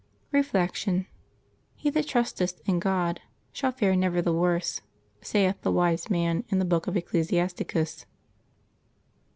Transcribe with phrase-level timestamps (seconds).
[0.31, 1.05] Reflection.
[1.75, 3.21] —"He that trusteth in God
[3.53, 4.81] shall fare never the worse,"
[5.21, 8.07] saith the Wise Man in the Book of Ecclesi asticus.